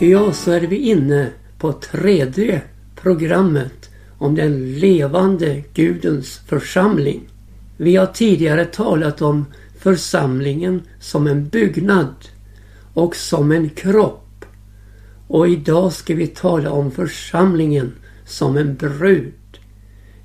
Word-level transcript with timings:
Ja, 0.00 0.32
så 0.32 0.52
är 0.52 0.60
vi 0.60 0.76
inne 0.76 1.30
på 1.58 1.72
tredje 1.72 2.62
programmet 2.96 3.90
om 4.18 4.34
den 4.34 4.78
levande 4.78 5.62
Gudens 5.74 6.40
församling. 6.46 7.28
Vi 7.76 7.96
har 7.96 8.06
tidigare 8.06 8.64
talat 8.64 9.22
om 9.22 9.44
församlingen 9.78 10.82
som 11.00 11.26
en 11.26 11.48
byggnad 11.48 12.14
och 12.94 13.16
som 13.16 13.52
en 13.52 13.70
kropp. 13.70 14.44
Och 15.28 15.48
idag 15.48 15.92
ska 15.92 16.14
vi 16.14 16.26
tala 16.26 16.70
om 16.70 16.90
församlingen 16.90 17.92
som 18.24 18.56
en 18.56 18.76
brud. 18.76 19.32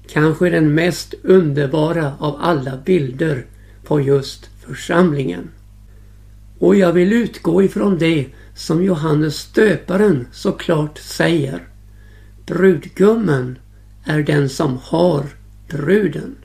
Kanske 0.07 0.49
den 0.49 0.73
mest 0.73 1.13
underbara 1.23 2.13
av 2.19 2.37
alla 2.41 2.77
bilder 2.85 3.45
på 3.83 4.01
just 4.01 4.49
församlingen. 4.59 5.49
Och 6.59 6.75
jag 6.75 6.93
vill 6.93 7.13
utgå 7.13 7.63
ifrån 7.63 7.97
det 7.97 8.27
som 8.55 8.83
Johannes 8.83 9.35
stöparen 9.35 10.27
så 10.31 10.51
klart 10.51 10.97
säger. 10.97 11.67
Brudgummen 12.45 13.59
är 14.05 14.23
den 14.23 14.49
som 14.49 14.77
har 14.83 15.25
bruden. 15.69 16.35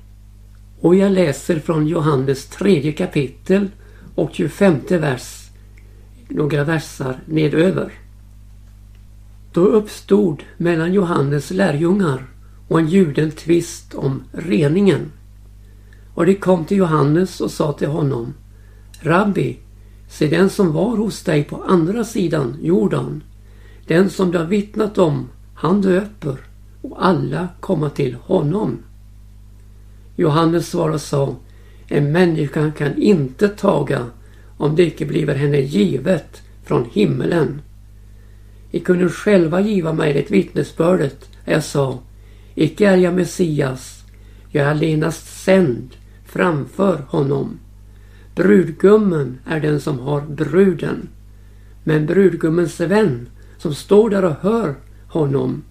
Och 0.80 0.94
jag 0.94 1.12
läser 1.12 1.60
från 1.60 1.86
Johannes 1.86 2.46
tredje 2.46 2.92
kapitel 2.92 3.68
och 4.14 4.30
25 4.32 4.80
vers. 4.88 5.48
Några 6.28 6.64
versar 6.64 7.20
nedöver. 7.26 7.92
Då 9.52 9.60
uppstod 9.60 10.42
mellan 10.56 10.92
Johannes 10.92 11.50
lärjungar 11.50 12.26
och 12.68 12.80
en 12.80 12.88
juden 12.88 13.30
tvist 13.30 13.94
om 13.94 14.22
reningen. 14.32 15.12
Och 16.14 16.26
de 16.26 16.34
kom 16.34 16.64
till 16.64 16.76
Johannes 16.76 17.40
och 17.40 17.50
sa 17.50 17.72
till 17.72 17.88
honom 17.88 18.34
Rabbi, 19.00 19.58
se 20.08 20.26
den 20.26 20.50
som 20.50 20.72
var 20.72 20.96
hos 20.96 21.22
dig 21.22 21.44
på 21.44 21.62
andra 21.62 22.04
sidan 22.04 22.56
Jordan, 22.62 23.22
den 23.86 24.10
som 24.10 24.30
du 24.30 24.38
har 24.38 24.44
vittnat 24.44 24.98
om, 24.98 25.28
han 25.54 25.82
döper 25.82 26.36
och 26.82 27.06
alla 27.06 27.48
komma 27.60 27.90
till 27.90 28.14
honom. 28.14 28.78
Johannes 30.16 30.70
svarade 30.70 30.94
och 30.94 31.00
sa 31.00 31.36
En 31.88 32.12
människa 32.12 32.70
kan 32.70 33.02
inte 33.02 33.48
taga 33.48 34.06
om 34.56 34.76
det 34.76 34.86
icke 34.86 35.06
bliver 35.06 35.34
henne 35.34 35.60
givet 35.60 36.42
från 36.64 36.84
himmelen. 36.92 37.60
I 38.70 38.80
kunde 38.80 39.08
själva 39.08 39.60
giva 39.60 39.92
mig 39.92 40.12
det 40.12 40.30
vittnesbördet 40.30 41.28
jag 41.44 41.64
sa 41.64 41.98
Icke 42.54 42.88
är 42.88 42.96
jag 42.96 43.14
Messias, 43.14 44.04
jag 44.50 44.64
är 44.64 44.70
allenast 44.70 45.44
sänd 45.44 45.90
framför 46.24 47.04
honom. 47.08 47.58
Brudgummen 48.36 49.38
är 49.46 49.60
den 49.60 49.80
som 49.80 49.98
har 49.98 50.20
bruden. 50.20 51.08
Men 51.84 52.06
brudgummens 52.06 52.80
vän 52.80 53.28
som 53.58 53.74
står 53.74 54.10
där 54.10 54.24
och 54.24 54.36
hör 54.40 54.74
honom, 55.08 55.62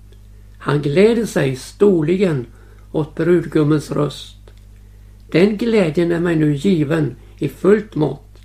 han 0.60 0.82
gläder 0.82 1.26
sig 1.26 1.56
storligen 1.56 2.46
åt 2.92 3.16
brudgummens 3.16 3.92
röst. 3.92 4.38
Den 5.32 5.58
glädjen 5.58 6.12
är 6.12 6.20
mig 6.20 6.36
nu 6.36 6.56
given 6.56 7.16
i 7.38 7.50
fullt 7.50 7.96
mått. 7.96 8.38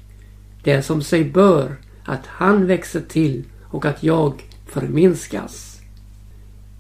Det 0.63 0.73
är 0.73 0.83
som 0.83 1.03
sig 1.03 1.25
bör 1.25 1.77
att 2.05 2.27
han 2.27 2.67
växer 2.67 3.01
till 3.01 3.45
och 3.63 3.85
att 3.85 4.03
jag 4.03 4.43
förminskas. 4.67 5.81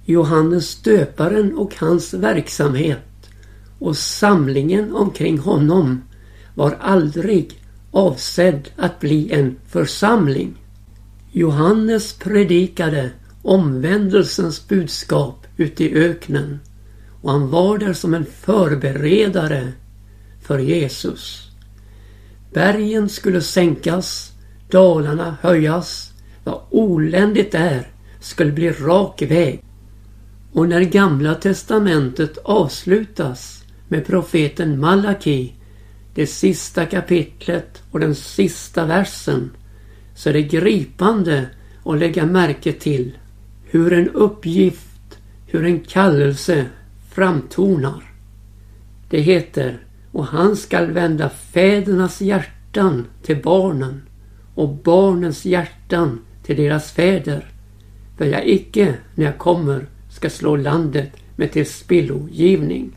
Johannes 0.05 0.83
döparen 0.83 1.59
och 1.59 1.77
hans 1.77 2.15
verksamhet 2.15 3.31
och 3.79 3.97
samlingen 3.97 4.95
omkring 4.95 5.39
honom 5.39 6.03
var 6.55 6.77
aldrig 6.81 7.61
avsedd 7.91 8.69
att 8.77 9.01
bli 9.01 9.33
en 9.33 9.57
församling. 9.67 10.55
Johannes 11.33 12.13
predikade 12.13 13.11
omvändelsens 13.43 14.69
budskap 14.69 15.47
ute 15.57 15.85
i 15.85 15.95
öknen 15.95 16.59
och 17.23 17.31
han 17.31 17.51
var 17.51 17.79
där 17.79 17.93
som 17.93 18.15
en 18.15 18.25
förberedare 18.25 19.73
för 20.43 20.59
Jesus. 20.59 21.51
Bergen 22.53 23.09
skulle 23.09 23.41
sänkas, 23.41 24.33
dalarna 24.71 25.37
höjas, 25.43 26.13
vad 26.45 26.61
oländigt 26.71 27.55
är 27.55 27.91
skulle 28.21 28.53
bli 28.53 28.71
rak 28.71 29.23
väg. 29.23 29.65
Och 30.53 30.69
när 30.69 30.81
Gamla 30.81 31.35
Testamentet 31.35 32.39
avslutas 32.39 33.65
med 33.89 34.07
profeten 34.07 34.81
Malaki, 34.81 35.55
det 36.15 36.27
sista 36.27 36.87
kapitlet 36.87 37.83
och 37.91 38.01
den 38.01 38.15
sista 38.15 38.87
versen, 38.87 39.51
så 40.15 40.29
är 40.29 40.33
det 40.33 40.43
gripande 40.43 41.47
att 41.85 41.99
lägga 41.99 42.27
märke 42.27 42.73
till 42.73 43.19
hur 43.65 43.93
en 43.93 44.09
uppgift, 44.09 45.19
hur 45.47 45.65
en 45.65 45.81
kallelse 45.81 46.67
framtonar. 47.11 48.13
Det 49.11 49.21
heter 49.21 49.79
och 50.13 50.27
han 50.27 50.57
skall 50.57 50.91
vända 50.91 51.29
fädernas 51.29 52.21
hjärtan 52.21 53.07
till 53.23 53.43
barnen 53.43 54.03
och 54.55 54.69
barnens 54.69 55.45
hjärtan 55.45 56.21
till 56.43 56.57
deras 56.57 56.93
fäder. 56.93 57.45
För 58.19 58.25
jag 58.25 58.49
icke, 58.49 58.95
när 59.15 59.25
jag 59.25 59.39
kommer, 59.39 59.87
ska 60.11 60.31
slå 60.31 60.57
landet 60.57 61.11
med 61.37 61.53
tillspillogivning. 61.53 62.97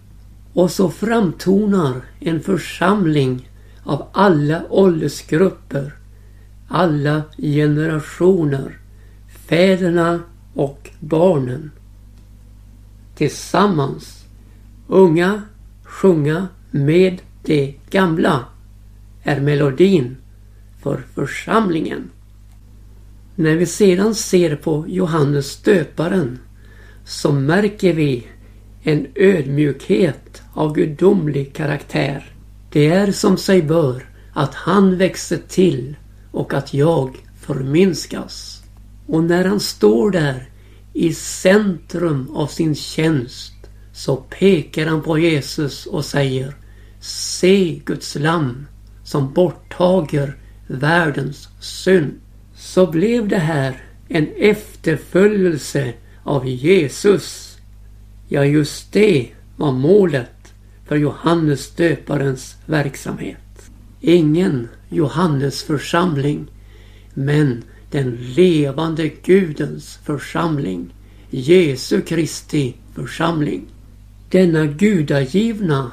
Och 0.53 0.71
så 0.71 0.89
framtonar 0.89 2.01
en 2.19 2.41
församling 2.41 3.49
av 3.83 4.07
alla 4.11 4.63
åldersgrupper, 4.69 5.93
alla 6.67 7.21
generationer, 7.37 8.79
fäderna 9.47 10.19
och 10.53 10.89
barnen. 10.99 11.71
Tillsammans, 13.15 14.25
unga 14.87 15.41
sjunga 15.83 16.47
med 16.71 17.21
det 17.43 17.73
gamla 17.89 18.45
är 19.23 19.41
melodin 19.41 20.17
för 20.81 21.03
församlingen. 21.15 22.09
När 23.35 23.55
vi 23.55 23.65
sedan 23.65 24.15
ser 24.15 24.55
på 24.55 24.85
Johannes 24.87 25.61
döparen 25.61 26.39
så 27.05 27.31
märker 27.31 27.93
vi 27.93 28.27
en 28.83 29.07
ödmjukhet 29.15 30.41
av 30.53 30.73
gudomlig 30.73 31.55
karaktär. 31.55 32.33
Det 32.71 32.87
är 32.87 33.11
som 33.11 33.37
sig 33.37 33.61
bör 33.61 34.09
att 34.33 34.55
han 34.55 34.97
växer 34.97 35.39
till 35.47 35.95
och 36.31 36.53
att 36.53 36.73
jag 36.73 37.17
förminskas. 37.41 38.63
Och 39.07 39.23
när 39.23 39.45
han 39.45 39.59
står 39.59 40.11
där 40.11 40.49
i 40.93 41.13
centrum 41.13 42.29
av 42.35 42.47
sin 42.47 42.75
tjänst 42.75 43.53
så 43.93 44.15
pekar 44.15 44.85
han 44.85 45.01
på 45.01 45.19
Jesus 45.19 45.85
och 45.85 46.05
säger 46.05 46.55
Se 46.99 47.81
Guds 47.85 48.15
lam 48.15 48.65
som 49.03 49.33
borttager 49.33 50.37
världens 50.67 51.49
synd. 51.59 52.13
Så 52.55 52.87
blev 52.87 53.27
det 53.27 53.37
här 53.37 53.83
en 54.07 54.27
efterföljelse 54.37 55.93
av 56.23 56.47
Jesus. 56.47 57.52
Ja, 58.35 58.45
just 58.45 58.91
det 58.91 59.27
var 59.55 59.71
målet 59.71 60.53
för 60.85 60.95
Johannes 60.95 61.71
döparens 61.75 62.55
verksamhet. 62.65 63.71
Ingen 64.01 64.67
Johannes 64.89 65.63
församling, 65.63 66.47
men 67.13 67.63
den 67.91 68.17
levande 68.35 69.07
Gudens 69.23 69.99
församling. 70.03 70.93
Jesu 71.29 72.01
Kristi 72.01 72.75
församling. 72.95 73.65
Denna 74.29 74.65
gudagivna 74.65 75.91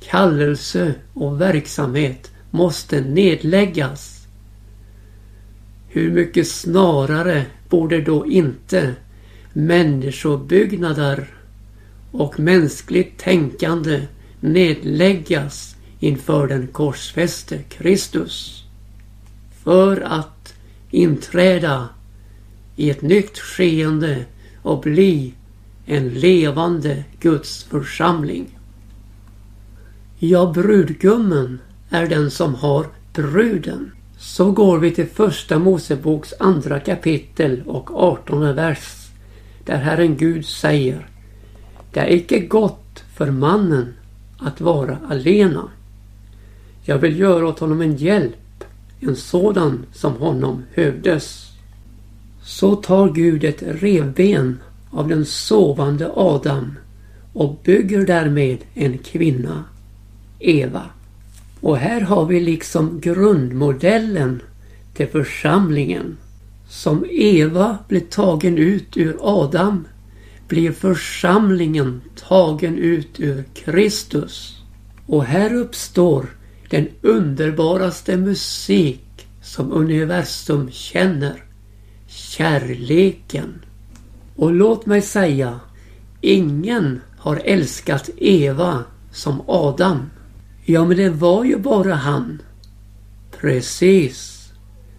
kallelse 0.00 0.94
och 1.12 1.40
verksamhet 1.40 2.30
måste 2.50 3.00
nedläggas. 3.00 4.26
Hur 5.88 6.10
mycket 6.12 6.48
snarare 6.48 7.46
borde 7.68 8.00
då 8.00 8.26
inte 8.26 8.94
människobyggnader 9.52 11.35
och 12.20 12.40
mänskligt 12.40 13.18
tänkande 13.18 14.02
nedläggas 14.40 15.76
inför 16.00 16.48
den 16.48 16.66
korsfäste 16.66 17.58
Kristus. 17.58 18.64
För 19.64 20.00
att 20.00 20.54
inträda 20.90 21.88
i 22.76 22.90
ett 22.90 23.02
nytt 23.02 23.38
skeende 23.38 24.24
och 24.62 24.80
bli 24.80 25.34
en 25.86 26.08
levande 26.08 27.04
Guds 27.20 27.64
församling. 27.64 28.58
Ja, 30.18 30.52
brudgummen 30.54 31.58
är 31.90 32.06
den 32.06 32.30
som 32.30 32.54
har 32.54 32.86
bruden. 33.12 33.92
Så 34.18 34.50
går 34.50 34.78
vi 34.78 34.90
till 34.90 35.06
första 35.06 35.58
Moseboks 35.58 36.34
andra 36.38 36.80
kapitel 36.80 37.62
och 37.66 38.02
artonde 38.02 38.52
vers. 38.52 39.08
Där 39.64 39.76
Herren 39.76 40.16
Gud 40.16 40.46
säger 40.46 41.08
det 41.96 42.02
är 42.02 42.12
icke 42.12 42.38
gott 42.38 43.04
för 43.14 43.30
mannen 43.30 43.94
att 44.38 44.60
vara 44.60 44.98
alena. 45.08 45.68
Jag 46.82 46.98
vill 46.98 47.18
göra 47.18 47.46
åt 47.46 47.58
honom 47.58 47.80
en 47.80 47.96
hjälp, 47.96 48.64
en 49.00 49.16
sådan 49.16 49.86
som 49.92 50.12
honom 50.12 50.62
hövdes. 50.74 51.50
Så 52.42 52.76
tar 52.76 53.08
Gud 53.08 53.44
ett 53.44 53.62
revben 53.62 54.58
av 54.90 55.08
den 55.08 55.24
sovande 55.24 56.10
Adam 56.14 56.74
och 57.32 57.60
bygger 57.64 58.06
därmed 58.06 58.58
en 58.74 58.98
kvinna, 58.98 59.64
Eva. 60.38 60.82
Och 61.60 61.76
här 61.76 62.00
har 62.00 62.26
vi 62.26 62.40
liksom 62.40 63.00
grundmodellen 63.00 64.42
till 64.94 65.08
församlingen. 65.08 66.16
Som 66.68 67.04
Eva 67.10 67.78
blir 67.88 68.00
tagen 68.00 68.58
ut 68.58 68.96
ur 68.96 69.16
Adam 69.20 69.84
blir 70.48 70.72
församlingen 70.72 72.00
tagen 72.28 72.78
ut 72.78 73.20
ur 73.20 73.44
Kristus. 73.54 74.62
Och 75.06 75.24
här 75.24 75.54
uppstår 75.54 76.26
den 76.70 76.88
underbaraste 77.02 78.16
musik 78.16 79.28
som 79.42 79.72
universum 79.72 80.70
känner. 80.70 81.44
Kärleken. 82.06 83.64
Och 84.36 84.52
låt 84.52 84.86
mig 84.86 85.02
säga, 85.02 85.60
ingen 86.20 87.00
har 87.18 87.36
älskat 87.44 88.10
Eva 88.16 88.84
som 89.12 89.42
Adam. 89.46 90.10
Ja, 90.64 90.84
men 90.84 90.96
det 90.96 91.10
var 91.10 91.44
ju 91.44 91.58
bara 91.58 91.94
han. 91.94 92.42
Precis. 93.40 94.48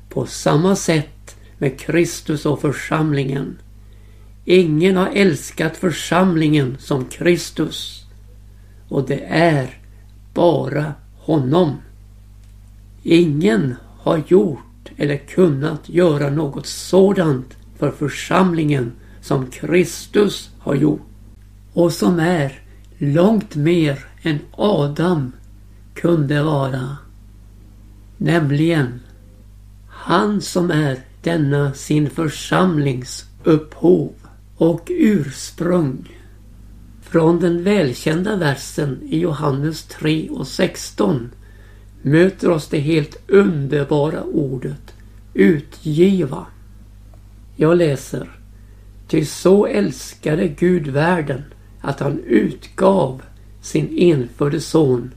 På 0.10 0.26
samma 0.26 0.76
sätt 0.76 1.36
med 1.58 1.80
Kristus 1.80 2.46
och 2.46 2.62
församlingen. 2.62 3.58
Ingen 4.50 4.96
har 4.96 5.10
älskat 5.14 5.78
församlingen 5.78 6.78
som 6.80 7.06
Kristus. 7.06 8.06
Och 8.90 9.08
det 9.08 9.24
är 9.30 9.78
bara 10.34 10.94
honom. 11.16 11.78
Ingen 13.04 13.76
har 14.00 14.24
gjort 14.28 14.90
eller 14.98 15.18
kunnat 15.18 15.90
göra 15.90 16.30
något 16.30 16.66
sådant 16.66 17.58
för 17.78 17.92
församlingen 17.92 18.92
som 19.22 19.48
Kristus 19.48 20.50
har 20.60 20.76
gjort. 20.76 21.08
Och 21.74 21.94
som 21.94 22.20
är 22.20 22.60
långt 22.98 23.56
mer 23.56 24.06
än 24.22 24.40
Adam 24.52 25.32
kunde 25.94 26.44
vara. 26.44 26.98
Nämligen 28.18 29.00
han 29.88 30.42
som 30.42 30.72
är 30.72 31.00
denna 31.22 31.74
sin 31.74 32.10
församlings 32.10 33.26
upphov 33.44 34.14
och 34.58 34.92
ursprung. 34.94 36.18
Från 37.02 37.40
den 37.40 37.64
välkända 37.64 38.36
versen 38.36 39.00
i 39.04 39.20
Johannes 39.20 39.84
3 39.84 40.30
och 40.30 40.48
16 40.48 41.30
möter 42.02 42.50
oss 42.50 42.68
det 42.68 42.80
helt 42.80 43.18
underbara 43.28 44.24
ordet 44.24 44.94
utgiva. 45.34 46.46
Jag 47.56 47.78
läser. 47.78 48.40
Ty 49.08 49.26
så 49.26 49.66
älskade 49.66 50.48
Gud 50.48 50.88
världen 50.88 51.44
att 51.82 52.00
han 52.00 52.20
utgav 52.20 53.22
sin 53.62 53.98
enfödde 53.98 54.62
son 54.62 55.12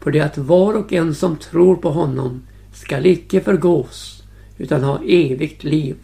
för 0.00 0.10
det 0.10 0.20
att 0.20 0.38
var 0.38 0.74
och 0.74 0.92
en 0.92 1.14
som 1.14 1.36
tror 1.36 1.76
på 1.76 1.90
honom 1.90 2.42
skall 2.72 3.06
icke 3.06 3.40
förgås 3.40 4.22
utan 4.58 4.82
ha 4.82 5.00
evigt 5.04 5.64
liv. 5.64 5.96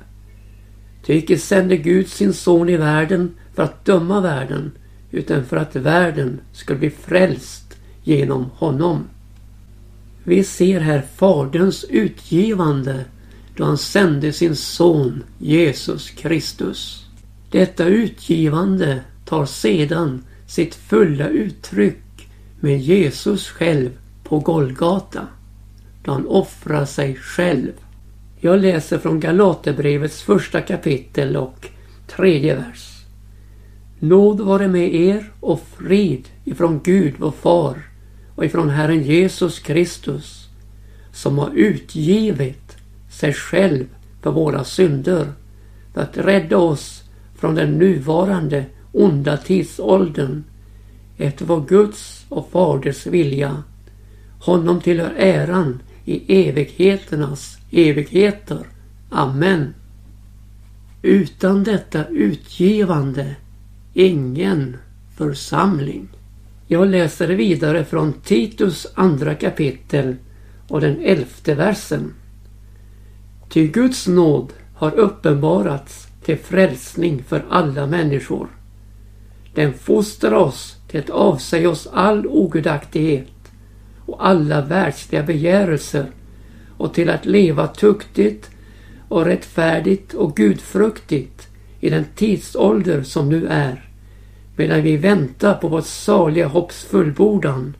Ty 1.06 1.14
icke 1.14 1.38
sände 1.38 1.76
Gud 1.76 2.08
sin 2.08 2.32
son 2.32 2.68
i 2.68 2.76
världen 2.76 3.34
för 3.54 3.62
att 3.62 3.84
döma 3.84 4.20
världen 4.20 4.72
utan 5.10 5.44
för 5.44 5.56
att 5.56 5.76
världen 5.76 6.40
skulle 6.52 6.78
bli 6.78 6.90
frälst 6.90 7.76
genom 8.02 8.50
honom. 8.54 9.04
Vi 10.24 10.44
ser 10.44 10.80
här 10.80 11.02
Faderns 11.16 11.84
utgivande 11.84 13.04
då 13.56 13.64
han 13.64 13.78
sände 13.78 14.32
sin 14.32 14.56
son 14.56 15.22
Jesus 15.38 16.10
Kristus. 16.10 17.06
Detta 17.50 17.84
utgivande 17.84 19.00
tar 19.24 19.46
sedan 19.46 20.24
sitt 20.46 20.74
fulla 20.74 21.28
uttryck 21.28 22.28
med 22.60 22.80
Jesus 22.80 23.48
själv 23.48 23.90
på 24.24 24.38
Golgata. 24.38 25.26
Då 26.04 26.12
han 26.12 26.26
offrar 26.26 26.84
sig 26.84 27.16
själv. 27.16 27.72
Jag 28.42 28.60
läser 28.60 28.98
från 28.98 29.20
Galaterbrevets 29.20 30.22
första 30.22 30.60
kapitel 30.60 31.36
och 31.36 31.66
tredje 32.06 32.54
vers. 32.54 33.04
Nåd 33.98 34.40
vare 34.40 34.68
med 34.68 34.94
er 34.94 35.32
och 35.40 35.60
frid 35.76 36.28
ifrån 36.44 36.80
Gud 36.84 37.14
vår 37.18 37.30
far 37.30 37.82
och 38.34 38.44
ifrån 38.44 38.68
Herren 38.70 39.02
Jesus 39.02 39.58
Kristus 39.58 40.48
som 41.12 41.38
har 41.38 41.50
utgivit 41.54 42.76
sig 43.10 43.32
själv 43.32 43.84
för 44.22 44.30
våra 44.30 44.64
synder 44.64 45.32
för 45.94 46.00
att 46.00 46.16
rädda 46.16 46.56
oss 46.56 47.02
från 47.34 47.54
den 47.54 47.78
nuvarande 47.78 48.64
onda 48.92 49.36
tidsåldern 49.36 50.44
efter 51.16 51.44
vår 51.44 51.60
Guds 51.68 52.26
och 52.28 52.48
Faders 52.52 53.06
vilja. 53.06 53.62
Honom 54.40 54.80
tillhör 54.80 55.14
äran 55.16 55.82
i 56.04 56.48
evigheternas 56.48 57.59
evigheter. 57.70 58.66
Amen. 59.10 59.74
Utan 61.02 61.64
detta 61.64 62.06
utgivande 62.06 63.36
ingen 63.94 64.76
församling. 65.16 66.08
Jag 66.66 66.88
läser 66.88 67.28
vidare 67.28 67.84
från 67.84 68.12
Titus 68.12 68.86
andra 68.94 69.34
kapitel 69.34 70.16
och 70.68 70.80
den 70.80 71.00
elfte 71.00 71.54
versen. 71.54 72.14
Ty 73.48 73.66
Guds 73.66 74.06
nåd 74.06 74.52
har 74.74 74.92
uppenbarats 74.94 76.08
till 76.24 76.38
frälsning 76.38 77.24
för 77.28 77.44
alla 77.50 77.86
människor. 77.86 78.48
Den 79.54 79.72
fostrar 79.72 80.32
oss 80.32 80.76
till 80.88 81.00
att 81.00 81.10
avsäga 81.10 81.70
oss 81.70 81.88
all 81.92 82.26
ogudaktighet 82.26 83.52
och 84.06 84.26
alla 84.28 84.60
världsliga 84.60 85.22
begärelser 85.22 86.06
och 86.80 86.94
till 86.94 87.10
att 87.10 87.26
leva 87.26 87.66
tuktigt 87.66 88.50
och 89.08 89.24
rättfärdigt 89.24 90.14
och 90.14 90.36
gudfruktigt 90.36 91.48
i 91.80 91.90
den 91.90 92.04
tidsålder 92.14 93.02
som 93.02 93.28
nu 93.28 93.46
är 93.46 93.88
medan 94.56 94.82
vi 94.82 94.96
väntar 94.96 95.54
på 95.54 95.68
vårt 95.68 95.86
saliga 95.86 96.46
hopps 96.46 96.84
fullbordan 96.84 97.76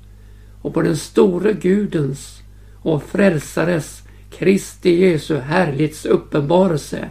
och 0.62 0.74
på 0.74 0.82
den 0.82 0.96
store 0.96 1.52
Gudens 1.52 2.42
och 2.82 3.02
frälsares 3.02 4.02
Kristi 4.30 5.00
Jesu 5.00 5.38
härlighets 5.38 6.04
uppenbarelse. 6.04 7.08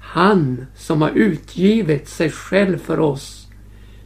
Han 0.00 0.66
som 0.76 1.02
har 1.02 1.10
utgivit 1.10 2.08
sig 2.08 2.30
själv 2.30 2.78
för 2.78 3.00
oss 3.00 3.48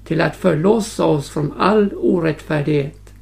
till 0.05 0.21
att 0.21 0.37
förlossa 0.37 1.05
oss 1.05 1.31
från 1.31 1.53
all 1.59 1.93
orättfärdighet 1.97 3.15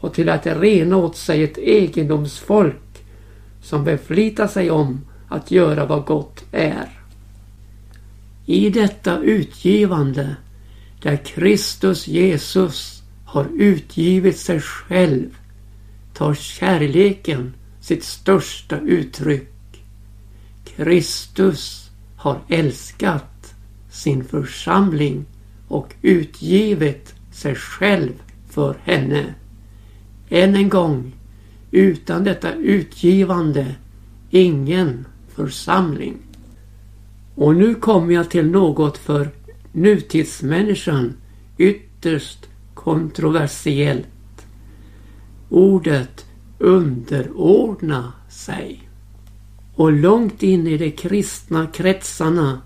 och 0.00 0.14
till 0.14 0.28
att 0.28 0.46
rena 0.46 0.96
åt 0.96 1.16
sig 1.16 1.44
ett 1.44 1.58
egendomsfolk 1.58 2.76
som 3.64 3.84
beflitar 3.84 4.46
sig 4.46 4.70
om 4.70 5.00
att 5.28 5.50
göra 5.50 5.86
vad 5.86 6.04
gott 6.04 6.44
är. 6.52 6.88
I 8.46 8.70
detta 8.70 9.18
utgivande 9.18 10.36
där 11.02 11.16
Kristus 11.16 12.08
Jesus 12.08 13.02
har 13.24 13.46
utgivit 13.54 14.38
sig 14.38 14.60
själv 14.60 15.36
tar 16.14 16.34
kärleken 16.34 17.54
sitt 17.80 18.04
största 18.04 18.78
uttryck. 18.78 19.52
Kristus 20.64 21.90
har 22.16 22.40
älskat 22.48 23.54
sin 23.90 24.24
församling 24.24 25.24
och 25.68 25.94
utgivit 26.02 27.14
sig 27.32 27.54
själv 27.54 28.12
för 28.48 28.76
henne. 28.84 29.34
Än 30.28 30.56
en 30.56 30.68
gång, 30.68 31.12
utan 31.74 32.24
detta 32.24 32.54
utgivande 32.54 33.74
ingen 34.30 35.06
församling. 35.28 36.16
Och 37.34 37.56
nu 37.56 37.74
kommer 37.74 38.14
jag 38.14 38.30
till 38.30 38.50
något 38.50 38.98
för 38.98 39.30
nutidsmänniskan 39.72 41.16
ytterst 41.58 42.48
kontroversiellt. 42.74 44.46
Ordet 45.48 46.26
underordna 46.58 48.12
sig. 48.28 48.88
Och 49.74 49.92
långt 49.92 50.42
in 50.42 50.66
i 50.66 50.78
de 50.78 50.90
kristna 50.90 51.66
kretsarna 51.66 52.60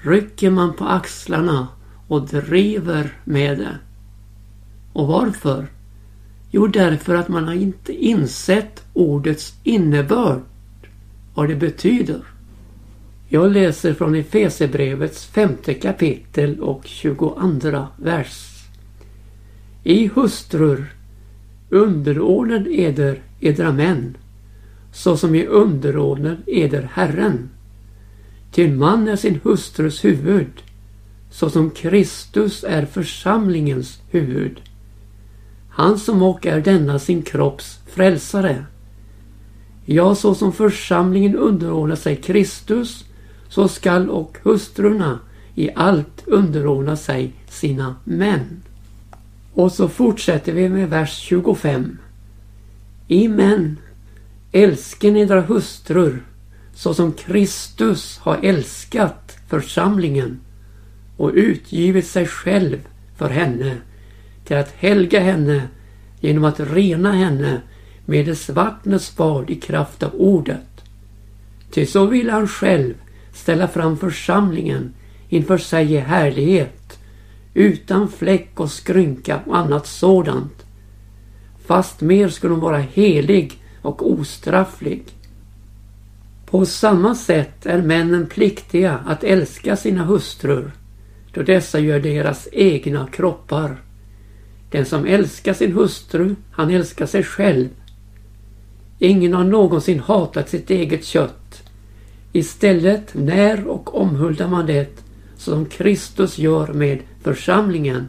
rycker 0.00 0.50
man 0.50 0.72
på 0.76 0.84
axlarna 0.84 1.68
och 2.08 2.28
driver 2.28 3.16
med 3.24 3.58
det. 3.58 3.78
Och 4.92 5.06
varför? 5.06 5.68
Jo, 6.54 6.66
därför 6.66 7.14
att 7.14 7.28
man 7.28 7.44
har 7.44 7.54
inte 7.54 7.92
insett 7.92 8.84
ordets 8.92 9.54
innebörd. 9.62 10.40
Vad 11.34 11.48
det 11.48 11.56
betyder. 11.56 12.20
Jag 13.28 13.52
läser 13.52 13.94
från 13.94 14.14
Efesebrevets 14.14 15.26
femte 15.26 15.74
kapitel 15.74 16.60
och 16.60 16.86
22 16.86 17.38
vers. 17.96 18.64
I 19.82 20.06
hustrur 20.14 20.94
underordnen 21.70 22.66
eder 22.70 23.22
edra 23.40 23.72
män 23.72 24.16
såsom 24.92 25.34
i 25.34 25.46
underordnen 25.46 26.36
eder 26.46 26.90
Herren. 26.92 27.50
Till 28.50 28.72
man 28.72 29.08
är 29.08 29.16
sin 29.16 29.40
hustrus 29.42 30.04
huvud, 30.04 30.62
såsom 31.30 31.70
Kristus 31.70 32.64
är 32.64 32.86
församlingens 32.86 34.00
huvud. 34.10 34.60
Han 35.74 35.98
som 35.98 36.22
och 36.22 36.46
är 36.46 36.60
denna 36.60 36.98
sin 36.98 37.22
kropps 37.22 37.78
frälsare. 37.86 38.66
Ja, 39.84 40.14
så 40.14 40.34
som 40.34 40.52
församlingen 40.52 41.36
underordnar 41.36 41.96
sig 41.96 42.16
Kristus, 42.16 43.04
så 43.48 43.68
skall 43.68 44.10
och 44.10 44.38
hustrurna 44.42 45.18
i 45.54 45.70
allt 45.74 46.22
underordna 46.26 46.96
sig 46.96 47.32
sina 47.48 47.96
män. 48.04 48.62
Och 49.54 49.72
så 49.72 49.88
fortsätter 49.88 50.52
vi 50.52 50.68
med 50.68 50.90
vers 50.90 51.18
25. 51.18 51.98
I 53.08 53.28
män, 53.28 53.78
älsken 54.52 55.16
edra 55.16 55.40
hustrur 55.40 56.22
så 56.74 56.94
som 56.94 57.12
Kristus 57.12 58.18
har 58.18 58.38
älskat 58.42 59.36
församlingen 59.48 60.40
och 61.16 61.30
utgivit 61.34 62.06
sig 62.06 62.26
själv 62.26 62.78
för 63.16 63.28
henne 63.28 63.76
till 64.44 64.56
att 64.56 64.72
helga 64.72 65.20
henne 65.20 65.68
genom 66.20 66.44
att 66.44 66.60
rena 66.60 67.12
henne 67.12 67.60
med 68.04 68.26
dess 68.26 68.48
vattnets 68.48 69.16
bad 69.16 69.50
i 69.50 69.54
kraft 69.54 70.02
av 70.02 70.14
ordet. 70.14 70.84
Till 71.70 71.88
så 71.88 72.06
vill 72.06 72.30
han 72.30 72.48
själv 72.48 72.94
ställa 73.32 73.68
fram 73.68 73.96
församlingen 73.96 74.94
inför 75.28 75.58
sig 75.58 75.92
i 75.92 75.96
härlighet 75.96 76.98
utan 77.54 78.08
fläck 78.08 78.60
och 78.60 78.70
skrynka 78.70 79.40
och 79.46 79.56
annat 79.56 79.86
sådant. 79.86 80.66
Fast 81.66 82.00
mer 82.00 82.28
skulle 82.28 82.52
hon 82.52 82.60
vara 82.60 82.78
helig 82.78 83.62
och 83.82 84.10
ostrafflig. 84.10 85.02
På 86.46 86.66
samma 86.66 87.14
sätt 87.14 87.66
är 87.66 87.82
männen 87.82 88.26
pliktiga 88.26 88.98
att 89.06 89.24
älska 89.24 89.76
sina 89.76 90.04
hustrur 90.04 90.70
då 91.32 91.42
dessa 91.42 91.78
gör 91.78 92.00
deras 92.00 92.48
egna 92.52 93.06
kroppar. 93.12 93.76
Den 94.72 94.84
som 94.86 95.06
älskar 95.06 95.54
sin 95.54 95.72
hustru, 95.72 96.34
han 96.50 96.70
älskar 96.70 97.06
sig 97.06 97.22
själv. 97.22 97.68
Ingen 98.98 99.34
har 99.34 99.44
någonsin 99.44 100.00
hatat 100.00 100.48
sitt 100.48 100.70
eget 100.70 101.04
kött. 101.04 101.62
Istället 102.32 103.14
när 103.14 103.66
och 103.66 104.00
omhuldar 104.00 104.48
man 104.48 104.66
det 104.66 105.02
som 105.36 105.66
Kristus 105.66 106.38
gör 106.38 106.72
med 106.72 106.98
församlingen 107.22 108.08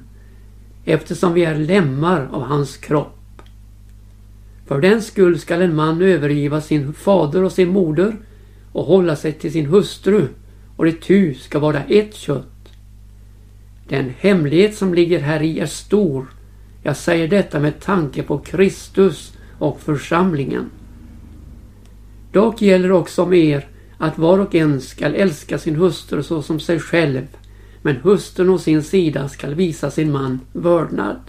eftersom 0.85 1.33
vi 1.33 1.45
är 1.45 1.55
lemmar 1.55 2.29
av 2.31 2.41
hans 2.41 2.77
kropp. 2.77 3.41
För 4.67 4.81
den 4.81 5.01
skull 5.01 5.39
skall 5.39 5.61
en 5.61 5.75
man 5.75 6.01
övergiva 6.01 6.61
sin 6.61 6.93
fader 6.93 7.43
och 7.43 7.51
sin 7.51 7.69
moder 7.69 8.15
och 8.71 8.85
hålla 8.85 9.15
sig 9.15 9.31
till 9.31 9.51
sin 9.51 9.65
hustru 9.65 10.27
och 10.75 10.85
det 10.85 11.01
tu 11.01 11.33
ska 11.33 11.59
vara 11.59 11.83
ett 11.83 12.15
kött. 12.15 12.47
Den 13.87 14.13
hemlighet 14.19 14.75
som 14.75 14.93
ligger 14.93 15.19
här 15.19 15.41
i 15.41 15.59
är 15.59 15.65
stor. 15.65 16.27
Jag 16.83 16.97
säger 16.97 17.27
detta 17.27 17.59
med 17.59 17.79
tanke 17.79 18.23
på 18.23 18.37
Kristus 18.37 19.33
och 19.59 19.81
församlingen. 19.81 20.69
Dock 22.31 22.61
gäller 22.61 22.91
också 22.91 23.23
om 23.23 23.33
er 23.33 23.67
att 23.97 24.17
var 24.17 24.39
och 24.39 24.55
en 24.55 24.81
skall 24.81 25.15
älska 25.15 25.57
sin 25.57 25.75
hustru 25.75 26.23
så 26.23 26.41
som 26.41 26.59
sig 26.59 26.79
själv, 26.79 27.27
men 27.81 27.95
hustrun 27.95 28.49
å 28.49 28.57
sin 28.57 28.83
sida 28.83 29.29
skall 29.29 29.55
visa 29.55 29.91
sin 29.91 30.11
man 30.11 30.39
vördnad. 30.53 31.21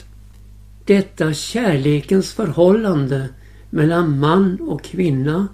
Detta 0.84 1.32
kärlekens 1.32 2.32
förhållande 2.32 3.28
mellan 3.70 4.18
man 4.18 4.60
och 4.60 4.84
kvinna, 4.84 5.48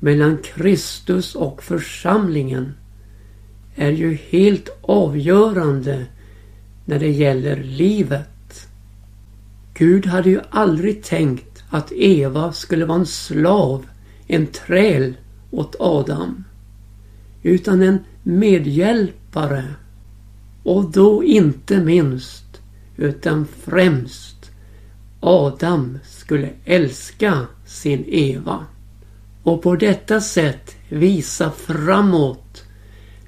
mellan 0.00 0.38
Kristus 0.38 1.34
och 1.34 1.62
församlingen, 1.62 2.74
är 3.74 3.90
ju 3.90 4.18
helt 4.28 4.68
avgörande 4.82 6.06
när 6.84 6.98
det 6.98 7.10
gäller 7.10 7.62
livet. 7.62 8.33
Gud 9.74 10.06
hade 10.06 10.30
ju 10.30 10.40
aldrig 10.50 11.02
tänkt 11.02 11.64
att 11.70 11.92
Eva 11.92 12.52
skulle 12.52 12.84
vara 12.84 12.98
en 12.98 13.06
slav, 13.06 13.86
en 14.26 14.46
träl 14.46 15.14
åt 15.50 15.76
Adam. 15.78 16.44
Utan 17.42 17.82
en 17.82 17.98
medhjälpare. 18.22 19.64
Och 20.62 20.90
då 20.90 21.24
inte 21.24 21.78
minst, 21.78 22.60
utan 22.96 23.46
främst 23.64 24.50
Adam 25.20 25.98
skulle 26.04 26.50
älska 26.64 27.46
sin 27.66 28.04
Eva. 28.06 28.66
Och 29.42 29.62
på 29.62 29.76
detta 29.76 30.20
sätt 30.20 30.76
visa 30.88 31.50
framåt 31.50 32.64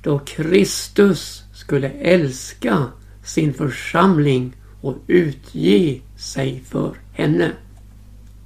då 0.02 0.18
Kristus 0.18 1.42
skulle 1.52 1.88
älska 1.90 2.84
sin 3.24 3.54
församling 3.54 4.56
och 4.80 4.96
utge 5.06 6.00
sig 6.16 6.62
för 6.66 6.94
henne. 7.12 7.52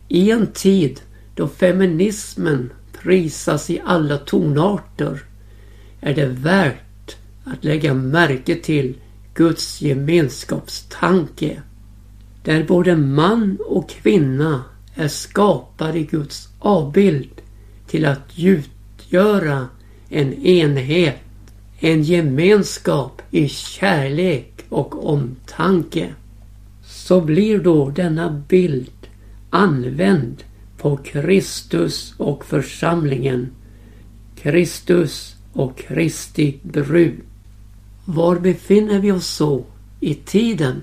I 0.08 0.30
en 0.30 0.46
tid 0.46 1.00
då 1.34 1.48
feminismen 1.48 2.72
prisas 3.02 3.70
i 3.70 3.80
alla 3.84 4.18
tonarter 4.18 5.22
är 6.00 6.14
det 6.14 6.26
värt 6.26 7.16
att 7.44 7.64
lägga 7.64 7.94
märke 7.94 8.56
till 8.56 8.94
Guds 9.34 9.82
gemenskapstanke. 9.82 11.62
Där 12.44 12.64
både 12.64 12.96
man 12.96 13.58
och 13.66 13.90
kvinna 13.90 14.64
är 14.94 15.08
skapade 15.08 15.98
i 15.98 16.04
Guds 16.04 16.48
avbild 16.58 17.40
till 17.86 18.04
att 18.04 18.38
utgöra 18.38 19.68
en 20.08 20.32
enhet, 20.32 21.20
en 21.78 22.02
gemenskap 22.02 23.22
i 23.30 23.48
kärlek 23.48 24.64
och 24.68 25.10
omtanke. 25.12 26.14
Så 27.06 27.20
blir 27.20 27.58
då 27.58 27.90
denna 27.90 28.42
bild 28.48 29.08
använd 29.50 30.44
på 30.78 30.96
Kristus 30.96 32.14
och 32.16 32.44
församlingen. 32.44 33.50
Kristus 34.36 35.36
och 35.52 35.78
Kristi 35.78 36.58
brud. 36.62 37.20
Var 38.04 38.38
befinner 38.38 38.98
vi 38.98 39.12
oss 39.12 39.26
så 39.26 39.64
i 40.00 40.14
tiden? 40.14 40.82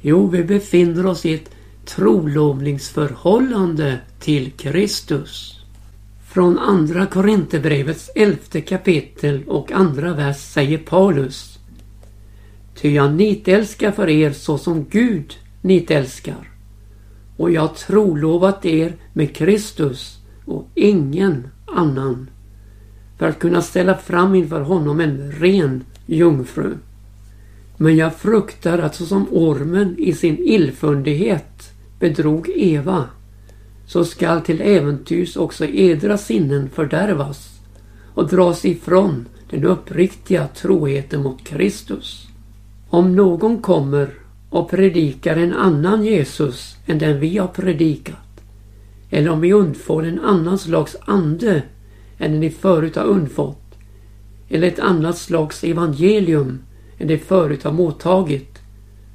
Jo, 0.00 0.26
vi 0.26 0.44
befinner 0.44 1.06
oss 1.06 1.26
i 1.26 1.34
ett 1.34 1.50
trolovningsförhållande 1.84 3.98
till 4.20 4.50
Kristus. 4.50 5.60
Från 6.28 6.58
andra 6.58 7.06
Korinthierbrevets 7.06 8.10
elfte 8.14 8.60
kapitel 8.60 9.42
och 9.46 9.72
andra 9.72 10.14
vers 10.14 10.36
säger 10.36 10.78
Paulus. 10.78 11.58
Ty 12.74 12.94
jag 12.94 13.14
nitälskar 13.14 13.92
för 13.92 14.08
er 14.08 14.32
så 14.32 14.58
som 14.58 14.84
Gud 14.90 15.34
nitälskar 15.60 16.52
och 17.36 17.50
jag 17.50 17.76
trolovat 17.76 18.64
er 18.64 18.96
med 19.12 19.36
Kristus 19.36 20.18
och 20.44 20.68
ingen 20.74 21.48
annan 21.66 22.30
för 23.18 23.28
att 23.28 23.38
kunna 23.38 23.62
ställa 23.62 23.96
fram 23.96 24.34
inför 24.34 24.60
honom 24.60 25.00
en 25.00 25.32
ren 25.32 25.84
jungfru. 26.06 26.74
Men 27.76 27.96
jag 27.96 28.16
fruktar 28.16 28.78
att 28.78 28.94
såsom 28.94 29.26
ormen 29.30 29.94
i 29.98 30.12
sin 30.12 30.38
illfundighet 30.38 31.72
bedrog 31.98 32.48
Eva 32.48 33.04
så 33.86 34.04
skall 34.04 34.40
till 34.40 34.60
äventyrs 34.60 35.36
också 35.36 35.64
edra 35.64 36.18
sinnen 36.18 36.70
fördärvas 36.70 37.60
och 38.14 38.28
dras 38.28 38.64
ifrån 38.64 39.26
den 39.50 39.64
uppriktiga 39.64 40.48
troheten 40.48 41.22
mot 41.22 41.44
Kristus. 41.44 42.31
Om 42.92 43.16
någon 43.16 43.62
kommer 43.62 44.10
och 44.50 44.70
predikar 44.70 45.36
en 45.36 45.52
annan 45.52 46.04
Jesus 46.04 46.76
än 46.86 46.98
den 46.98 47.20
vi 47.20 47.38
har 47.38 47.48
predikat. 47.48 48.42
Eller 49.10 49.30
om 49.30 49.40
vi 49.40 49.52
undfår 49.52 50.04
en 50.04 50.20
annan 50.20 50.58
slags 50.58 50.96
ande 51.00 51.62
än 52.18 52.30
den 52.30 52.40
ni 52.40 52.50
förut 52.50 52.96
har 52.96 53.04
undfått. 53.04 53.78
Eller 54.48 54.68
ett 54.68 54.78
annat 54.78 55.18
slags 55.18 55.64
evangelium 55.64 56.58
än 56.98 57.08
det 57.08 57.18
förut 57.18 57.64
har 57.64 57.72
mottagit. 57.72 58.58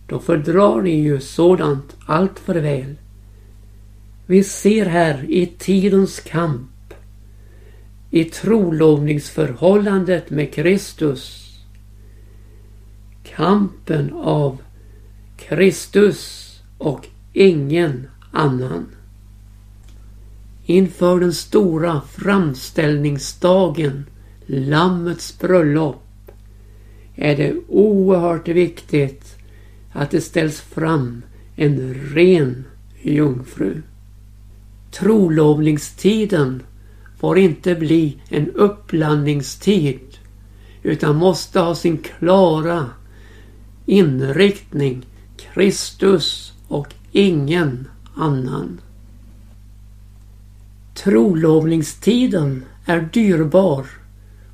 Då 0.07 0.19
fördrar 0.19 0.81
ni 0.81 1.01
ju 1.01 1.19
sådant 1.19 1.95
allt 2.05 2.39
för 2.39 2.55
väl. 2.55 2.95
Vi 4.25 4.43
ser 4.43 4.85
här 4.85 5.25
i 5.29 5.45
tidens 5.45 6.19
kamp, 6.19 6.93
i 8.11 8.23
trolovningsförhållandet 8.23 10.29
med 10.29 10.53
Kristus, 10.53 11.46
kampen 13.35 14.13
av 14.13 14.57
Kristus 15.37 16.53
och 16.77 17.07
ingen 17.33 18.07
annan. 18.31 18.85
Inför 20.65 21.19
den 21.19 21.33
stora 21.33 22.01
framställningsdagen, 22.01 24.05
Lammets 24.45 25.39
bröllop, 25.39 26.03
är 27.15 27.37
det 27.37 27.55
oerhört 27.67 28.47
viktigt 28.47 29.35
att 29.91 30.11
det 30.11 30.21
ställs 30.21 30.61
fram 30.61 31.21
en 31.55 31.93
ren 31.93 32.63
jungfru. 33.01 33.81
Trolovningstiden 34.91 36.63
får 37.17 37.37
inte 37.37 37.75
bli 37.75 38.17
en 38.29 38.51
uppblandningstid 38.51 40.17
utan 40.83 41.15
måste 41.15 41.59
ha 41.59 41.75
sin 41.75 41.97
klara 41.97 42.89
inriktning 43.87 45.05
Kristus 45.37 46.53
och 46.67 46.93
ingen 47.11 47.87
annan. 48.15 48.81
Trolovningstiden 50.93 52.65
är 52.85 53.09
dyrbar 53.13 53.85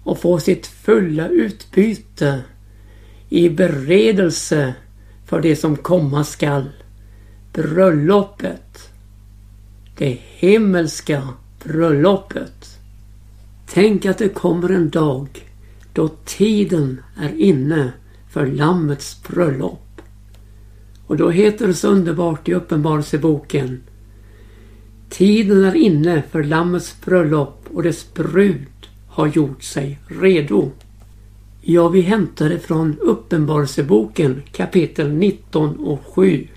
och 0.03 0.21
får 0.21 0.39
sitt 0.39 0.67
fulla 0.67 1.27
utbyte 1.27 2.41
i 3.29 3.49
beredelse 3.49 4.73
för 5.25 5.41
det 5.41 5.55
som 5.55 5.75
komma 5.75 6.23
skall. 6.23 6.69
Bröllopet. 7.53 8.89
Det 9.97 10.19
himmelska 10.37 11.27
bröllopet. 11.63 12.79
Tänk 13.67 14.05
att 14.05 14.17
det 14.17 14.29
kommer 14.29 14.69
en 14.69 14.89
dag 14.89 15.27
då 15.93 16.09
tiden 16.25 17.01
är 17.17 17.35
inne 17.35 17.93
för 18.33 18.47
Lammets 18.47 19.23
bröllop. 19.27 20.01
Och 21.07 21.17
då 21.17 21.29
heter 21.29 21.67
det 21.67 21.73
så 21.73 21.87
underbart 21.87 22.49
i 22.49 22.53
Uppenbarelseboken 22.53 23.81
Tiden 25.09 25.63
är 25.63 25.75
inne 25.75 26.23
för 26.31 26.43
Lammets 26.43 27.01
bröllop 27.05 27.67
och 27.73 27.83
dess 27.83 28.13
brud 28.13 28.67
har 29.07 29.27
gjort 29.27 29.63
sig 29.63 29.99
redo. 30.07 30.71
Ja, 31.61 31.87
vi 31.87 32.01
hämtar 32.01 32.49
det 32.49 32.59
från 32.59 32.99
Uppenbarelseboken 32.99 34.41
kapitel 34.51 35.11
19 35.11 35.75
och 35.75 36.01
7. 36.15 36.47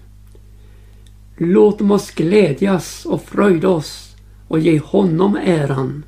Låt 1.36 1.80
oss 1.80 2.10
glädjas 2.10 3.06
och 3.06 3.22
fröjda 3.22 3.68
oss 3.68 4.16
och 4.48 4.58
ge 4.58 4.78
honom 4.78 5.38
äran. 5.44 6.04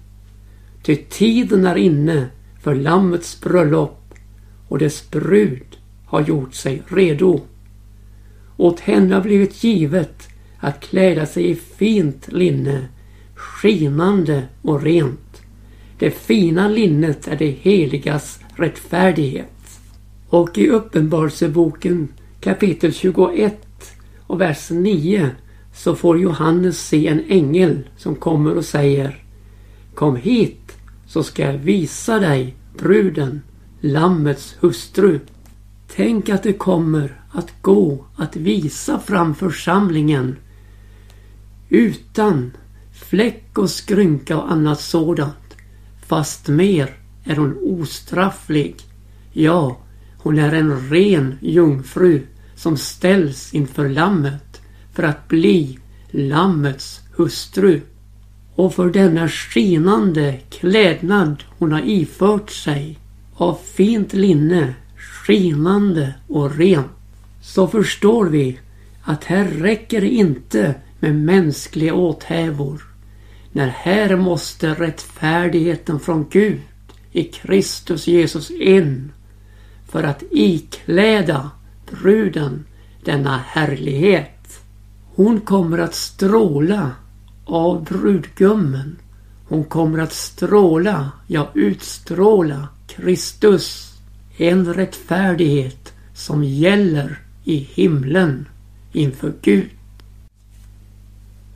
Ty 0.82 0.96
tiden 0.96 1.66
är 1.66 1.76
inne 1.76 2.26
för 2.62 2.74
Lammets 2.74 3.40
bröllop 3.40 3.97
och 4.68 4.78
dess 4.78 5.10
brud 5.10 5.76
har 6.06 6.20
gjort 6.20 6.54
sig 6.54 6.82
redo. 6.88 7.40
Åt 8.56 8.80
henne 8.80 9.14
har 9.14 9.22
blivit 9.22 9.64
givet 9.64 10.28
att 10.58 10.80
kläda 10.80 11.26
sig 11.26 11.50
i 11.50 11.54
fint 11.54 12.28
linne, 12.32 12.88
skinande 13.34 14.42
och 14.62 14.82
rent. 14.82 15.42
Det 15.98 16.10
fina 16.10 16.68
linnet 16.68 17.28
är 17.28 17.36
det 17.36 17.50
heligas 17.50 18.40
rättfärdighet. 18.56 19.80
Och 20.28 20.58
i 20.58 20.68
Uppenbarelseboken 20.68 22.08
kapitel 22.40 22.92
21 22.92 23.56
och 24.26 24.40
vers 24.40 24.70
9 24.70 25.30
så 25.74 25.96
får 25.96 26.18
Johannes 26.18 26.88
se 26.88 27.06
en 27.06 27.24
ängel 27.28 27.88
som 27.96 28.14
kommer 28.14 28.56
och 28.56 28.64
säger 28.64 29.24
Kom 29.94 30.16
hit 30.16 30.76
så 31.06 31.22
ska 31.22 31.42
jag 31.42 31.58
visa 31.58 32.18
dig 32.18 32.54
bruden, 32.78 33.42
Lammets 33.80 34.56
hustru. 34.60 35.20
Tänk 35.96 36.28
att 36.28 36.42
det 36.42 36.52
kommer 36.52 37.20
att 37.30 37.62
gå 37.62 38.04
att 38.16 38.36
visa 38.36 38.98
fram 38.98 39.34
församlingen 39.34 40.36
utan 41.68 42.52
fläck 42.92 43.58
och 43.58 43.70
skrynka 43.70 44.38
och 44.38 44.52
annat 44.52 44.80
sådant. 44.80 45.56
Fast 46.06 46.48
mer 46.48 46.96
är 47.24 47.36
hon 47.36 47.58
ostrafflig. 47.62 48.76
Ja, 49.32 49.78
hon 50.18 50.38
är 50.38 50.52
en 50.52 50.90
ren 50.90 51.38
jungfru 51.40 52.26
som 52.54 52.76
ställs 52.76 53.54
inför 53.54 53.88
Lammet 53.88 54.60
för 54.92 55.02
att 55.02 55.28
bli 55.28 55.78
Lammets 56.10 57.00
hustru. 57.16 57.80
Och 58.54 58.74
för 58.74 58.90
denna 58.90 59.28
skinande 59.28 60.40
klädnad 60.50 61.44
hon 61.58 61.72
har 61.72 61.82
ifört 61.84 62.50
sig 62.50 62.98
av 63.38 63.58
fint 63.64 64.12
linne, 64.12 64.74
skinande 64.96 66.14
och 66.28 66.56
rent, 66.56 66.86
så 67.42 67.68
förstår 67.68 68.26
vi 68.26 68.58
att 69.02 69.24
här 69.24 69.44
räcker 69.44 70.00
det 70.00 70.08
inte 70.08 70.74
med 71.00 71.14
mänskliga 71.14 71.94
åthävor. 71.94 72.82
När 73.52 73.66
här 73.66 74.16
måste 74.16 74.74
rättfärdigheten 74.74 76.00
från 76.00 76.26
Gud 76.30 76.60
i 77.12 77.24
Kristus 77.24 78.06
Jesus 78.06 78.50
in 78.50 79.12
för 79.88 80.02
att 80.02 80.22
ikläda 80.30 81.50
bruden 81.90 82.64
denna 83.04 83.38
härlighet. 83.46 84.60
Hon 85.14 85.40
kommer 85.40 85.78
att 85.78 85.94
stråla 85.94 86.90
av 87.44 87.84
brudgummen. 87.84 88.96
Hon 89.48 89.64
kommer 89.64 89.98
att 89.98 90.12
stråla, 90.12 91.10
ja 91.26 91.50
utstråla 91.54 92.68
Kristus. 92.88 93.94
En 94.36 94.74
rättfärdighet 94.74 95.92
som 96.14 96.44
gäller 96.44 97.18
i 97.44 97.56
himlen 97.56 98.48
inför 98.92 99.32
Gud. 99.42 99.70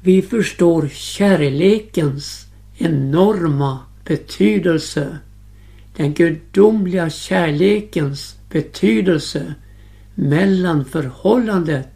Vi 0.01 0.23
förstår 0.23 0.89
kärlekens 0.89 2.47
enorma 2.79 3.79
betydelse. 4.05 5.19
Den 5.97 6.15
gudomliga 6.15 7.11
kärlekens 7.11 8.37
betydelse 8.51 9.55
mellan 10.15 10.85
förhållandet 10.85 11.89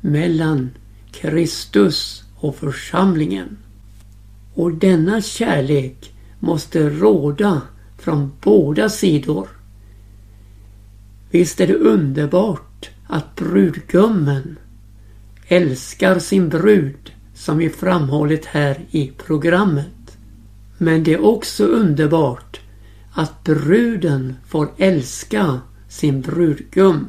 mellan 0.00 0.70
Kristus 1.12 2.24
och 2.36 2.56
församlingen. 2.56 3.56
Och 4.54 4.74
denna 4.74 5.22
kärlek 5.22 6.12
måste 6.40 6.90
råda 6.90 7.62
från 8.04 8.32
båda 8.40 8.88
sidor. 8.88 9.48
Visst 11.30 11.60
är 11.60 11.66
det 11.66 11.74
underbart 11.74 12.90
att 13.06 13.36
brudgummen 13.36 14.58
älskar 15.46 16.18
sin 16.18 16.48
brud 16.48 17.12
som 17.34 17.58
vi 17.58 17.70
framhållit 17.70 18.46
här 18.46 18.84
i 18.90 19.12
programmet. 19.26 20.18
Men 20.78 21.04
det 21.04 21.12
är 21.12 21.24
också 21.24 21.64
underbart 21.64 22.60
att 23.12 23.44
bruden 23.44 24.34
får 24.46 24.68
älska 24.76 25.60
sin 25.88 26.20
brudgum. 26.20 27.08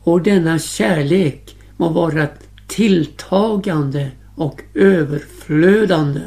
Och 0.00 0.22
denna 0.22 0.58
kärlek 0.58 1.56
må 1.76 1.88
vara 1.88 2.28
tilltagande 2.66 4.10
och 4.34 4.62
överflödande. 4.74 6.22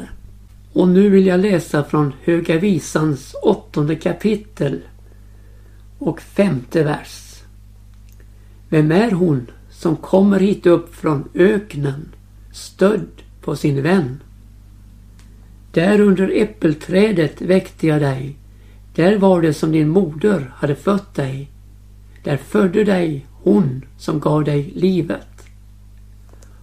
Och 0.72 0.88
nu 0.88 1.10
vill 1.10 1.26
jag 1.26 1.40
läsa 1.40 1.84
från 1.84 2.12
Höga 2.22 2.58
Visans 2.58 3.34
åttonde 3.42 3.96
kapitel 3.96 4.80
och 5.98 6.20
femte 6.20 6.82
vers. 6.82 7.42
Vem 8.68 8.92
är 8.92 9.10
hon 9.10 9.50
som 9.70 9.96
kommer 9.96 10.40
hit 10.40 10.66
upp 10.66 10.94
från 10.94 11.28
öknen 11.34 12.08
stödd 12.52 13.22
på 13.40 13.56
sin 13.56 13.82
vän? 13.82 14.20
Där 15.72 16.00
under 16.00 16.32
äppelträdet 16.34 17.40
väckte 17.40 17.86
jag 17.86 18.00
dig. 18.00 18.36
Där 18.94 19.18
var 19.18 19.42
det 19.42 19.54
som 19.54 19.72
din 19.72 19.88
moder 19.88 20.52
hade 20.56 20.74
fött 20.74 21.14
dig. 21.14 21.50
Där 22.24 22.36
födde 22.36 22.84
dig 22.84 23.26
hon 23.32 23.84
som 23.98 24.20
gav 24.20 24.44
dig 24.44 24.72
livet. 24.76 25.28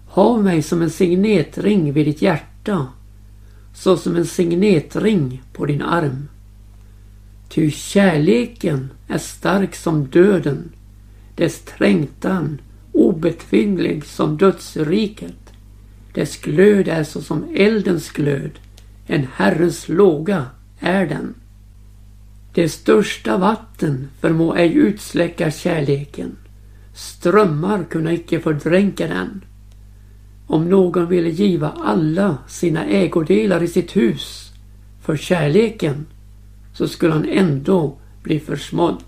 Hav 0.08 0.44
mig 0.44 0.62
som 0.62 0.82
en 0.82 0.90
signetring 0.90 1.94
vid 1.94 2.06
ditt 2.06 2.22
hjärta, 2.22 2.88
så 3.74 3.98
som 3.98 4.16
en 4.16 4.26
signetring 4.26 5.44
på 5.54 5.66
din 5.66 5.82
arm. 5.82 6.30
Ty 7.50 7.72
kärleken 7.72 8.90
är 9.08 9.18
stark 9.18 9.76
som 9.76 10.08
döden, 10.08 10.72
dess 11.36 11.62
trängtan 11.62 12.62
obetvinglig 12.92 14.06
som 14.06 14.38
dödsriket. 14.38 15.54
Dess 16.14 16.38
glöd 16.38 16.88
är 16.88 17.04
såsom 17.04 17.46
eldens 17.56 18.12
glöd, 18.12 18.52
en 19.08 19.28
Herrens 19.34 19.90
låga 19.90 20.46
är 20.80 21.06
den. 21.06 21.34
Det 22.54 22.70
största 22.70 23.38
vatten 23.38 24.08
förmå 24.20 24.56
ej 24.56 24.74
utsläcka 24.74 25.52
kärleken. 25.52 26.38
Strömmar 26.94 27.84
kunna 27.84 28.14
icke 28.14 28.40
fördränka 28.40 29.08
den. 29.08 29.42
Om 30.50 30.70
någon 30.70 31.10
ville 31.10 31.30
giva 31.30 31.70
alla 31.70 32.38
sina 32.48 32.86
ägodelar 32.86 33.64
i 33.64 33.68
sitt 33.68 33.96
hus 33.96 34.52
för 35.02 35.18
kärleken 35.18 36.06
så 36.74 36.88
skulle 36.88 37.14
han 37.14 37.30
ändå 37.30 37.98
bli 38.24 38.40
försmådd. 38.40 39.04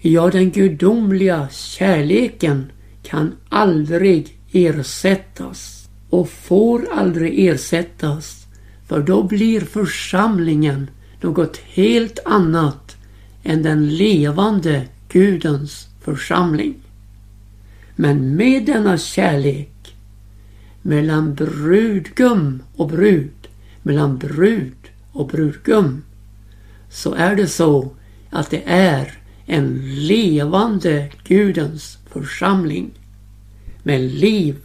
Ja, 0.00 0.30
den 0.30 0.50
gudomliga 0.50 1.48
kärleken 1.48 2.72
kan 3.02 3.32
aldrig 3.48 4.38
ersättas 4.52 5.88
och 6.10 6.28
får 6.28 6.88
aldrig 6.92 7.46
ersättas 7.46 8.46
för 8.88 9.02
då 9.02 9.22
blir 9.22 9.60
församlingen 9.60 10.90
något 11.20 11.56
helt 11.56 12.18
annat 12.24 12.96
än 13.42 13.62
den 13.62 13.96
levande 13.96 14.82
Gudens 15.08 15.88
församling. 16.00 16.74
Men 17.96 18.36
med 18.36 18.66
denna 18.66 18.98
kärlek 18.98 19.75
mellan 20.86 21.34
brudgum 21.34 22.62
och 22.76 22.88
brud, 22.88 23.48
mellan 23.82 24.18
brud 24.18 24.90
och 25.12 25.28
brudgum. 25.28 26.02
Så 26.90 27.14
är 27.14 27.36
det 27.36 27.46
så 27.46 27.90
att 28.30 28.50
det 28.50 28.62
är 28.66 29.18
en 29.46 29.80
levande 30.06 31.12
Gudens 31.24 31.98
församling. 32.10 32.90
Med 33.82 34.00
liv, 34.00 34.56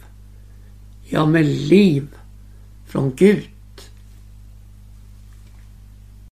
ja 1.08 1.26
med 1.26 1.44
liv 1.46 2.06
från 2.86 3.14
Gud. 3.16 3.48